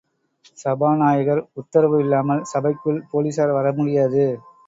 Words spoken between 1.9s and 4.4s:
இல்லாமல் சபைக்குள் போலீசார்வர முடியாது.